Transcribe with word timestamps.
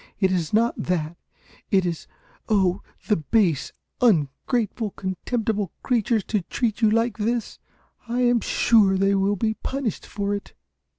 It 0.19 0.31
is 0.31 0.51
not 0.51 0.73
that; 0.81 1.15
it 1.69 1.85
is 1.85 2.07
oh, 2.49 2.81
the 3.07 3.17
base, 3.17 3.71
ungrateful, 4.01 4.89
contemptible 4.95 5.71
creatures, 5.83 6.23
to 6.23 6.41
treat 6.41 6.81
you 6.81 6.89
like 6.89 7.19
this! 7.19 7.59
I 8.07 8.21
am 8.21 8.39
sure 8.41 8.97
they 8.97 9.13
will 9.13 9.35
be 9.35 9.53
punished 9.61 10.07
for 10.07 10.33
it." 10.33 10.55